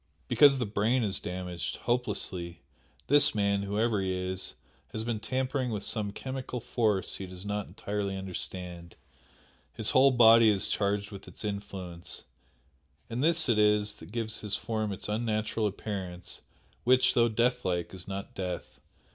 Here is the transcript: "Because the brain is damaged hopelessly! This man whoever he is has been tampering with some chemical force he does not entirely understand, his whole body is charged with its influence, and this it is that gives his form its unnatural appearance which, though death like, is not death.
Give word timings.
"Because 0.27 0.57
the 0.57 0.65
brain 0.65 1.03
is 1.03 1.19
damaged 1.19 1.75
hopelessly! 1.75 2.63
This 3.05 3.35
man 3.35 3.61
whoever 3.61 4.01
he 4.01 4.11
is 4.11 4.55
has 4.93 5.03
been 5.03 5.19
tampering 5.19 5.69
with 5.69 5.83
some 5.83 6.11
chemical 6.11 6.59
force 6.59 7.17
he 7.17 7.27
does 7.27 7.45
not 7.45 7.67
entirely 7.67 8.17
understand, 8.17 8.95
his 9.71 9.91
whole 9.91 10.09
body 10.09 10.49
is 10.51 10.69
charged 10.69 11.11
with 11.11 11.27
its 11.27 11.45
influence, 11.45 12.23
and 13.11 13.23
this 13.23 13.47
it 13.47 13.59
is 13.59 13.97
that 13.97 14.11
gives 14.11 14.39
his 14.39 14.55
form 14.57 14.91
its 14.91 15.07
unnatural 15.07 15.67
appearance 15.67 16.41
which, 16.83 17.13
though 17.13 17.29
death 17.29 17.63
like, 17.63 17.93
is 17.93 18.07
not 18.07 18.33
death. 18.33 18.79